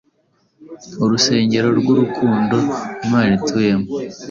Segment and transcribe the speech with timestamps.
[1.03, 2.57] Urusengero rwurukundo
[3.05, 3.87] Imana ituyemo,